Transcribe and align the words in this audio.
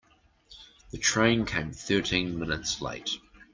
The 0.89 0.97
train 0.97 1.45
came 1.45 1.73
thirteen 1.73 2.39
minutes 2.39 2.81
late. 2.81 3.07